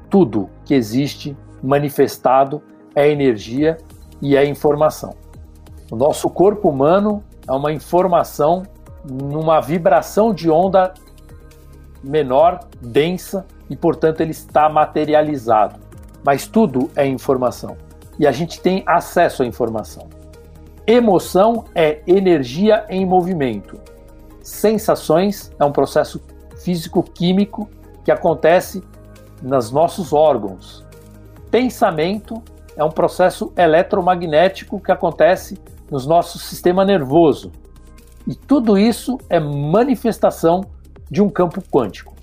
Tudo 0.09 0.49
que 0.65 0.73
existe 0.73 1.37
manifestado 1.63 2.61
é 2.95 3.09
energia 3.09 3.77
e 4.21 4.35
é 4.35 4.45
informação. 4.45 5.15
O 5.91 5.95
nosso 5.95 6.29
corpo 6.29 6.69
humano 6.69 7.23
é 7.47 7.51
uma 7.51 7.71
informação 7.71 8.63
numa 9.03 9.59
vibração 9.59 10.33
de 10.33 10.49
onda 10.49 10.93
menor, 12.03 12.59
densa 12.81 13.45
e, 13.69 13.75
portanto, 13.75 14.21
ele 14.21 14.31
está 14.31 14.69
materializado. 14.69 15.79
Mas 16.25 16.47
tudo 16.47 16.89
é 16.95 17.05
informação 17.05 17.77
e 18.19 18.27
a 18.27 18.31
gente 18.31 18.61
tem 18.61 18.83
acesso 18.85 19.43
à 19.43 19.45
informação. 19.45 20.07
Emoção 20.85 21.65
é 21.73 22.01
energia 22.07 22.85
em 22.89 23.05
movimento 23.05 23.79
sensações 24.49 25.51
é 25.59 25.65
um 25.65 25.71
processo 25.71 26.21
físico-químico 26.63 27.69
que 28.03 28.11
acontece 28.11 28.83
nos 29.41 29.71
nossos 29.71 30.11
órgãos. 30.11 30.85
Pensamento 31.51 32.41
é 32.79 32.83
um 32.83 32.89
processo 32.89 33.51
eletromagnético 33.57 34.79
que 34.79 34.89
acontece 34.89 35.59
no 35.91 35.99
nosso 36.05 36.39
sistema 36.39 36.85
nervoso. 36.85 37.51
E 38.25 38.33
tudo 38.33 38.77
isso 38.77 39.17
é 39.29 39.37
manifestação 39.37 40.63
de 41.11 41.21
um 41.21 41.29
campo 41.29 41.61
quântico. 41.61 42.15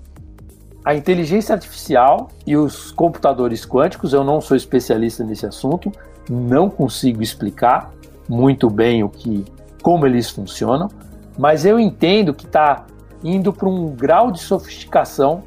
A 0.82 0.94
inteligência 0.94 1.54
artificial 1.54 2.30
e 2.46 2.56
os 2.56 2.90
computadores 2.90 3.66
quânticos, 3.66 4.14
eu 4.14 4.25
não 4.25 4.40
sou 4.40 4.56
especialista 4.56 5.22
nesse 5.22 5.44
assunto, 5.44 5.92
não 6.30 6.70
consigo 6.70 7.22
explicar 7.22 7.90
muito 8.26 8.70
bem 8.70 9.04
o 9.04 9.10
que 9.10 9.44
como 9.82 10.06
eles 10.06 10.30
funcionam, 10.30 10.88
mas 11.36 11.66
eu 11.66 11.78
entendo 11.78 12.32
que 12.32 12.46
está 12.46 12.86
indo 13.22 13.52
para 13.52 13.68
um 13.68 13.90
grau 13.90 14.30
de 14.30 14.40
sofisticação 14.40 15.42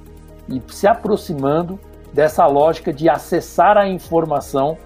e 0.47 0.61
se 0.71 0.85
aproximando 0.85 1.79
dessa 2.13 2.45
lógica 2.45 2.93
de 2.93 3.09
acessar 3.09 3.75
a 3.75 3.87
informação 3.89 4.77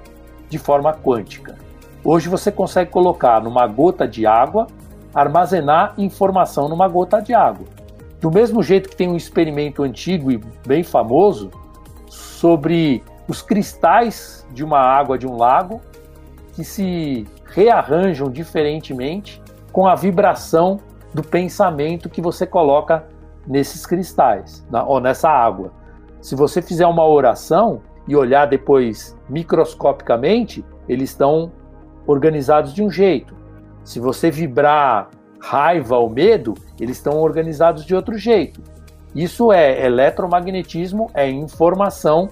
de 0.54 0.60
forma 0.60 0.94
quântica. 0.94 1.56
Hoje 2.04 2.30
você 2.30 2.52
consegue 2.52 2.92
colocar 2.92 3.42
numa 3.42 3.66
gota 3.66 4.08
de 4.08 4.28
água, 4.28 4.68
armazenar 5.12 5.96
informação 5.98 6.70
numa 6.70 6.88
gota 6.88 7.20
de 7.20 7.34
água. 7.34 7.66
Do 8.22 8.30
mesmo 8.30 8.62
jeito 8.62 8.88
que 8.88 8.96
tem 8.96 9.10
um 9.10 9.18
experimento 9.18 9.82
antigo 9.82 10.32
e 10.32 10.40
bem 10.64 10.84
famoso 10.84 11.50
sobre 12.08 13.04
os 13.28 13.42
cristais 13.42 14.46
de 14.54 14.64
uma 14.64 14.78
água 14.78 15.18
de 15.18 15.26
um 15.26 15.36
lago 15.36 15.82
que 16.54 16.64
se 16.64 17.26
rearranjam 17.48 18.30
diferentemente 18.30 19.42
com 19.72 19.88
a 19.88 19.96
vibração 19.96 20.80
do 21.16 21.24
pensamento 21.24 22.12
que 22.12 22.22
você 22.22 22.46
coloca 22.46 23.08
nesses 23.48 23.88
cristais 23.88 24.64
na, 24.70 24.84
ou 24.84 25.00
nessa 25.00 25.30
água. 25.30 25.72
Se 26.22 26.36
você 26.36 26.62
fizer 26.62 26.86
uma 26.86 27.08
oração 27.08 27.82
e 28.08 28.16
olhar 28.16 28.46
depois 28.46 29.18
microscopicamente, 29.30 30.64
eles 30.88 31.10
estão 31.10 31.52
organizados 32.06 32.74
de 32.74 32.84
um 32.84 32.90
jeito. 32.90 33.36
Se 33.84 34.00
você 34.00 34.30
vibrar 34.30 35.10
raiva 35.40 35.98
ou 35.98 36.10
medo, 36.10 36.54
eles 36.80 36.98
estão 36.98 37.20
organizados 37.20 37.86
de 37.86 37.96
outro 37.96 38.18
jeito. 38.18 38.62
Isso 39.16 39.52
é 39.52 39.86
eletromagnetismo, 39.86 41.10
é 41.14 41.30
informação 41.30 42.30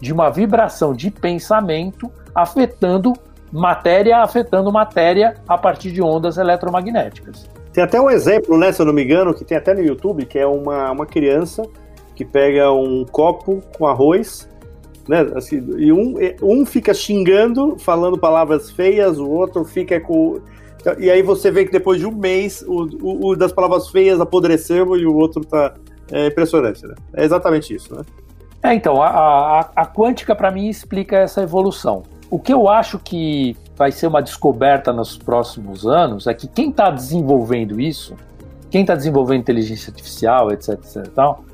de 0.00 0.12
uma 0.12 0.30
vibração 0.30 0.92
de 0.92 1.10
pensamento 1.10 2.10
afetando 2.34 3.12
matéria, 3.52 4.18
afetando 4.18 4.72
matéria 4.72 5.34
a 5.46 5.56
partir 5.56 5.92
de 5.92 6.02
ondas 6.02 6.36
eletromagnéticas. 6.36 7.48
Tem 7.72 7.82
até 7.82 8.00
um 8.00 8.10
exemplo, 8.10 8.58
né, 8.58 8.72
se 8.72 8.82
eu 8.82 8.86
não 8.86 8.92
me 8.92 9.04
engano, 9.04 9.34
que 9.34 9.44
tem 9.44 9.56
até 9.56 9.74
no 9.74 9.80
YouTube, 9.80 10.26
que 10.26 10.38
é 10.38 10.46
uma, 10.46 10.90
uma 10.90 11.06
criança 11.06 11.62
que 12.14 12.24
pega 12.24 12.70
um 12.72 13.04
copo 13.04 13.60
com 13.76 13.86
arroz 13.86 14.48
né? 15.08 15.26
Assim, 15.34 15.62
e 15.76 15.92
um, 15.92 16.14
um 16.42 16.64
fica 16.64 16.94
xingando, 16.94 17.76
falando 17.78 18.18
palavras 18.18 18.70
feias, 18.70 19.18
o 19.18 19.28
outro 19.28 19.64
fica 19.64 20.00
com. 20.00 20.40
E 20.98 21.10
aí 21.10 21.22
você 21.22 21.50
vê 21.50 21.64
que 21.64 21.72
depois 21.72 21.98
de 21.98 22.06
um 22.06 22.14
mês 22.14 22.62
o, 22.66 22.88
o, 23.00 23.28
o 23.28 23.36
das 23.36 23.52
palavras 23.52 23.88
feias 23.88 24.20
apodreceu 24.20 24.96
e 24.96 25.06
o 25.06 25.14
outro 25.14 25.44
tá. 25.44 25.74
É 26.12 26.26
impressionante, 26.26 26.86
né? 26.86 26.94
É 27.14 27.24
exatamente 27.24 27.74
isso, 27.74 27.94
né? 27.94 28.02
É, 28.62 28.74
então, 28.74 29.02
a, 29.02 29.08
a, 29.08 29.60
a 29.74 29.86
quântica 29.86 30.34
para 30.34 30.50
mim 30.50 30.68
explica 30.68 31.16
essa 31.16 31.42
evolução. 31.42 32.02
O 32.30 32.38
que 32.38 32.52
eu 32.52 32.68
acho 32.68 32.98
que 32.98 33.56
vai 33.76 33.92
ser 33.92 34.06
uma 34.06 34.22
descoberta 34.22 34.92
nos 34.92 35.16
próximos 35.16 35.86
anos 35.86 36.26
é 36.26 36.34
que 36.34 36.46
quem 36.46 36.70
está 36.70 36.90
desenvolvendo 36.90 37.80
isso, 37.80 38.14
quem 38.70 38.82
está 38.82 38.94
desenvolvendo 38.94 39.40
inteligência 39.40 39.90
artificial, 39.90 40.50
etc, 40.50 40.70
etc, 40.74 41.06
tal, 41.14 41.44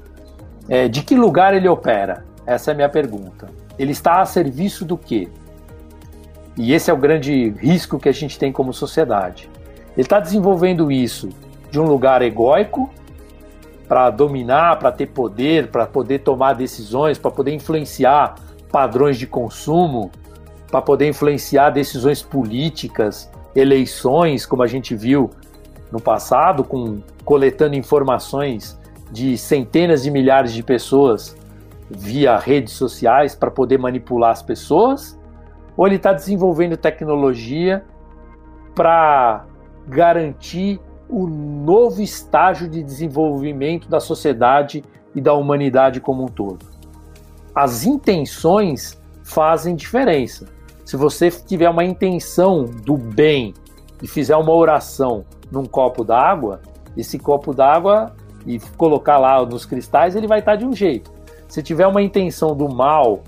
é, 0.68 0.88
de 0.88 1.02
que 1.02 1.16
lugar 1.16 1.54
ele 1.54 1.68
opera? 1.68 2.24
Essa 2.46 2.70
é 2.70 2.72
a 2.72 2.74
minha 2.74 2.88
pergunta. 2.88 3.48
Ele 3.78 3.92
está 3.92 4.20
a 4.20 4.26
serviço 4.26 4.84
do 4.84 4.96
quê? 4.96 5.28
E 6.56 6.72
esse 6.72 6.90
é 6.90 6.94
o 6.94 6.96
grande 6.96 7.50
risco 7.50 7.98
que 7.98 8.08
a 8.08 8.12
gente 8.12 8.38
tem 8.38 8.52
como 8.52 8.72
sociedade. 8.72 9.48
Ele 9.92 10.02
está 10.02 10.20
desenvolvendo 10.20 10.90
isso 10.90 11.28
de 11.70 11.80
um 11.80 11.84
lugar 11.84 12.22
egóico 12.22 12.90
para 13.88 14.10
dominar, 14.10 14.78
para 14.78 14.92
ter 14.92 15.06
poder, 15.06 15.68
para 15.68 15.86
poder 15.86 16.20
tomar 16.20 16.54
decisões, 16.54 17.18
para 17.18 17.30
poder 17.30 17.52
influenciar 17.52 18.34
padrões 18.70 19.18
de 19.18 19.26
consumo, 19.26 20.10
para 20.70 20.80
poder 20.80 21.08
influenciar 21.08 21.70
decisões 21.70 22.22
políticas, 22.22 23.30
eleições, 23.54 24.46
como 24.46 24.62
a 24.62 24.66
gente 24.66 24.94
viu 24.94 25.30
no 25.90 26.00
passado, 26.00 26.62
com 26.62 27.00
coletando 27.24 27.74
informações 27.74 28.78
de 29.10 29.36
centenas 29.36 30.02
de 30.02 30.10
milhares 30.10 30.52
de 30.52 30.62
pessoas 30.62 31.36
via 31.90 32.38
redes 32.38 32.74
sociais 32.74 33.34
para 33.34 33.50
poder 33.50 33.78
manipular 33.78 34.30
as 34.30 34.42
pessoas, 34.42 35.18
ou 35.76 35.86
ele 35.86 35.96
está 35.96 36.12
desenvolvendo 36.12 36.76
tecnologia 36.76 37.84
para 38.74 39.44
garantir 39.88 40.80
o 41.08 41.26
novo 41.26 42.00
estágio 42.00 42.68
de 42.68 42.82
desenvolvimento 42.82 43.88
da 43.88 43.98
sociedade 43.98 44.84
e 45.14 45.20
da 45.20 45.34
humanidade 45.34 46.00
como 46.00 46.22
um 46.22 46.28
todo. 46.28 46.64
As 47.54 47.84
intenções 47.84 49.00
fazem 49.24 49.74
diferença. 49.74 50.46
Se 50.84 50.96
você 50.96 51.30
tiver 51.30 51.68
uma 51.68 51.84
intenção 51.84 52.64
do 52.64 52.96
bem 52.96 53.54
e 54.00 54.06
fizer 54.06 54.36
uma 54.36 54.52
oração 54.52 55.24
num 55.50 55.64
copo 55.64 56.04
d'água, 56.04 56.60
esse 56.96 57.18
copo 57.18 57.52
d'água 57.52 58.14
e 58.46 58.58
colocar 58.76 59.18
lá 59.18 59.44
nos 59.44 59.64
cristais, 59.64 60.14
ele 60.14 60.26
vai 60.26 60.38
estar 60.38 60.56
de 60.56 60.64
um 60.64 60.72
jeito. 60.72 61.12
Se 61.50 61.64
tiver 61.64 61.86
uma 61.86 62.00
intenção 62.00 62.54
do 62.54 62.68
mal 62.68 63.24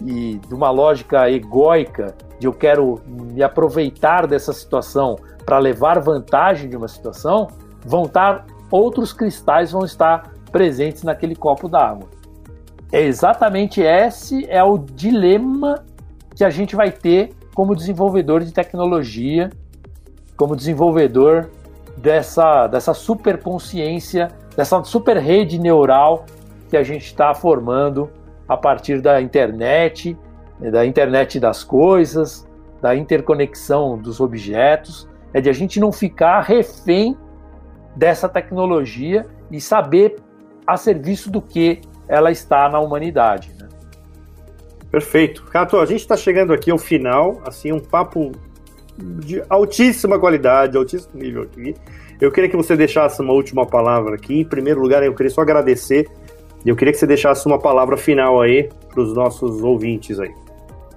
e 0.00 0.40
de 0.48 0.54
uma 0.54 0.70
lógica 0.70 1.30
egóica 1.30 2.14
de 2.40 2.46
eu 2.46 2.52
quero 2.52 2.98
me 3.06 3.42
aproveitar 3.42 4.26
dessa 4.26 4.54
situação 4.54 5.16
para 5.44 5.58
levar 5.58 6.00
vantagem 6.00 6.70
de 6.70 6.76
uma 6.76 6.88
situação, 6.88 7.48
vão 7.84 8.04
estar 8.04 8.46
outros 8.70 9.12
cristais 9.12 9.70
vão 9.70 9.84
estar 9.84 10.32
presentes 10.50 11.02
naquele 11.02 11.36
copo 11.36 11.68
d'água. 11.68 12.08
É 12.90 13.02
exatamente 13.02 13.82
esse 13.82 14.48
é 14.48 14.64
o 14.64 14.78
dilema 14.78 15.84
que 16.34 16.44
a 16.44 16.50
gente 16.50 16.74
vai 16.74 16.90
ter 16.90 17.34
como 17.54 17.76
desenvolvedor 17.76 18.42
de 18.42 18.52
tecnologia, 18.52 19.50
como 20.38 20.56
desenvolvedor 20.56 21.50
dessa 21.98 22.66
dessa 22.66 22.94
superconsciência, 22.94 24.28
dessa 24.56 24.82
super 24.84 25.18
rede 25.18 25.58
neural 25.58 26.24
que 26.68 26.76
a 26.76 26.82
gente 26.82 27.06
está 27.06 27.34
formando 27.34 28.10
a 28.48 28.56
partir 28.56 29.00
da 29.00 29.20
internet, 29.20 30.16
da 30.60 30.84
internet 30.86 31.38
das 31.38 31.64
coisas, 31.64 32.48
da 32.80 32.94
interconexão 32.94 33.98
dos 33.98 34.20
objetos, 34.20 35.08
é 35.32 35.40
de 35.40 35.50
a 35.50 35.52
gente 35.52 35.78
não 35.78 35.92
ficar 35.92 36.40
refém 36.40 37.16
dessa 37.94 38.28
tecnologia 38.28 39.26
e 39.50 39.60
saber 39.60 40.16
a 40.66 40.76
serviço 40.76 41.30
do 41.30 41.42
que 41.42 41.80
ela 42.06 42.30
está 42.30 42.68
na 42.68 42.78
humanidade. 42.78 43.52
Né? 43.58 43.68
Perfeito. 44.90 45.44
Cato, 45.44 45.76
a 45.78 45.86
gente 45.86 46.00
está 46.00 46.16
chegando 46.16 46.52
aqui 46.52 46.70
ao 46.70 46.78
final, 46.78 47.40
assim, 47.46 47.72
um 47.72 47.80
papo 47.80 48.32
de 48.96 49.42
altíssima 49.48 50.18
qualidade, 50.18 50.76
altíssimo 50.76 51.20
nível 51.20 51.42
aqui. 51.42 51.74
Eu 52.20 52.32
queria 52.32 52.50
que 52.50 52.56
você 52.56 52.76
deixasse 52.76 53.20
uma 53.20 53.32
última 53.32 53.64
palavra 53.64 54.14
aqui. 54.14 54.40
Em 54.40 54.44
primeiro 54.44 54.80
lugar, 54.80 55.02
eu 55.02 55.14
queria 55.14 55.30
só 55.30 55.42
agradecer 55.42 56.08
e 56.64 56.68
eu 56.68 56.76
queria 56.76 56.92
que 56.92 56.98
você 56.98 57.06
deixasse 57.06 57.46
uma 57.46 57.58
palavra 57.58 57.96
final 57.96 58.40
aí 58.40 58.68
para 58.88 59.02
os 59.02 59.14
nossos 59.14 59.62
ouvintes 59.62 60.18
aí. 60.18 60.34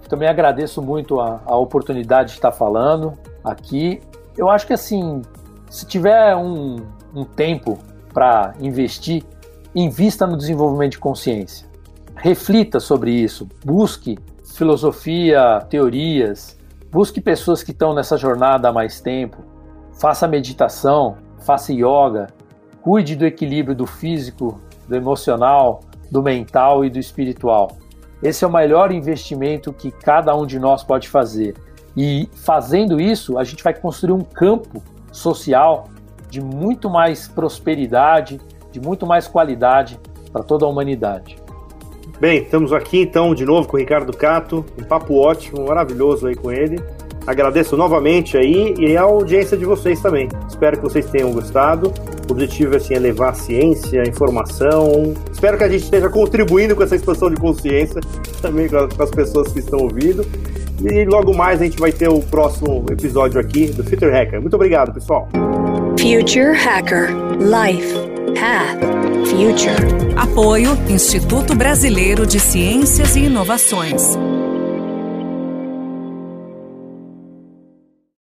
Também 0.10 0.28
agradeço 0.28 0.82
muito 0.82 1.20
a, 1.20 1.42
a 1.46 1.56
oportunidade 1.56 2.30
de 2.30 2.36
estar 2.36 2.52
falando 2.52 3.14
aqui. 3.44 4.02
Eu 4.38 4.50
acho 4.50 4.68
que 4.68 4.74
assim, 4.74 5.22
se 5.70 5.86
tiver 5.86 6.36
um, 6.36 6.78
um 7.16 7.24
tempo 7.24 7.80
para 8.14 8.54
investir, 8.60 9.24
invista 9.74 10.28
no 10.28 10.36
desenvolvimento 10.36 10.94
de 10.94 11.00
consciência. 11.00 11.68
Reflita 12.16 12.80
sobre 12.80 13.12
isso, 13.12 13.48
busque 13.64 14.20
filosofia, 14.54 15.66
teorias, 15.70 16.58
busque 16.92 17.22
pessoas 17.22 17.64
que 17.64 17.72
estão 17.72 17.94
nessa 17.94 18.18
jornada 18.18 18.68
há 18.68 18.74
mais 18.74 19.00
tempo, 19.00 19.38
faça 20.00 20.28
meditação, 20.28 21.18
faça 21.40 21.72
yoga, 21.72 22.28
cuide 22.82 23.16
do 23.16 23.26
equilíbrio 23.26 23.76
do 23.76 23.88
físico 23.88 24.60
do 24.92 24.96
emocional, 24.96 25.80
do 26.12 26.22
mental 26.22 26.84
e 26.84 26.90
do 26.90 27.00
espiritual. 27.00 27.72
Esse 28.22 28.44
é 28.44 28.48
o 28.48 28.52
melhor 28.52 28.92
investimento 28.92 29.74
que 29.74 29.90
cada 29.90 30.36
um 30.36 30.46
de 30.46 30.60
nós 30.60 30.84
pode 30.84 31.08
fazer. 31.08 31.56
E 31.96 32.30
fazendo 32.36 33.02
isso, 33.02 33.40
a 33.40 33.44
gente 33.44 33.64
vai 33.64 33.74
construir 33.74 34.14
um 34.14 34.22
campo 34.22 34.84
social 35.12 35.88
de 36.30 36.42
muito 36.42 36.90
mais 36.90 37.28
prosperidade, 37.28 38.40
de 38.72 38.80
muito 38.80 39.08
mais 39.08 39.28
qualidade 39.28 40.00
para 40.32 40.44
toda 40.44 40.66
a 40.66 40.70
humanidade. 40.70 41.38
Bem, 42.20 42.44
estamos 42.44 42.72
aqui 42.72 43.02
então 43.02 43.34
de 43.34 43.46
novo 43.46 43.68
com 43.68 43.78
o 43.78 43.80
Ricardo 43.80 44.16
Cato, 44.16 44.64
um 44.80 44.84
papo 44.84 45.16
ótimo, 45.16 45.66
maravilhoso 45.66 46.28
aí 46.28 46.36
com 46.36 46.52
ele. 46.52 46.80
Agradeço 47.26 47.76
novamente 47.76 48.38
aí 48.38 48.76
e 48.78 48.96
a 48.96 49.02
audiência 49.02 49.58
de 49.58 49.66
vocês 49.66 50.02
também. 50.02 50.28
Espero 50.48 50.78
que 50.78 50.84
vocês 50.84 51.10
tenham 51.10 51.32
gostado. 51.32 51.92
O 52.32 52.34
objetivo 52.34 52.78
assim, 52.78 52.94
é 52.94 53.00
levar 53.00 53.32
a 53.32 53.34
ciência, 53.34 54.02
a 54.02 54.08
informação. 54.08 55.14
Espero 55.30 55.58
que 55.58 55.66
a 55.66 55.70
gente 55.70 55.84
esteja 55.84 56.08
contribuindo 56.08 56.74
com 56.74 56.82
essa 56.82 56.96
expansão 56.96 57.30
de 57.30 57.36
consciência 57.36 58.00
também 58.42 58.70
com 58.70 59.04
as 59.04 59.12
pessoas 59.12 59.52
que 59.52 59.60
estão 59.60 59.80
ouvindo. 59.80 60.26
E 60.82 61.04
logo 61.04 61.36
mais 61.36 61.60
a 61.60 61.66
gente 61.66 61.78
vai 61.78 61.92
ter 61.92 62.08
o 62.08 62.22
próximo 62.22 62.86
episódio 62.90 63.38
aqui 63.38 63.68
do 63.68 63.84
Future 63.84 64.10
Hacker. 64.10 64.40
Muito 64.40 64.54
obrigado, 64.54 64.94
pessoal. 64.94 65.28
Future 66.00 66.56
Hacker 66.56 67.10
Life 67.38 67.96
Path 68.40 68.80
Future. 69.28 70.16
Apoio 70.16 70.72
Instituto 70.90 71.54
Brasileiro 71.54 72.26
de 72.26 72.40
Ciências 72.40 73.18
e 73.18 73.26
Inovações. 73.26 74.18